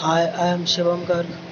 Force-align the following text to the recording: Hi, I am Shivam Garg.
Hi, 0.00 0.22
I 0.26 0.48
am 0.48 0.64
Shivam 0.64 1.06
Garg. 1.06 1.49